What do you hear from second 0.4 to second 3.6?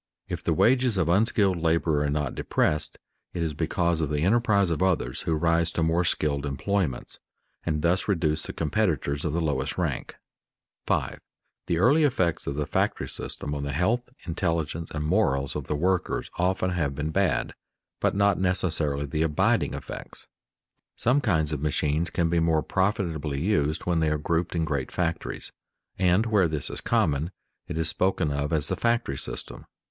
the wages of unskilled labor are not depressed, it is